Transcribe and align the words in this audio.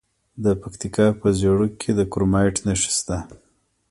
د 0.43 0.45
پکتیکا 0.61 1.07
په 1.19 1.27
زیروک 1.37 1.73
کې 1.81 1.91
د 1.95 1.99
کرومایټ 2.11 2.55
نښې 2.65 2.91
شته. 2.97 3.17